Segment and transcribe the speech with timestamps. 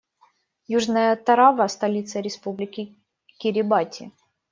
[0.67, 2.95] Южная Тарава- столица Республики
[3.39, 4.09] Кирибати.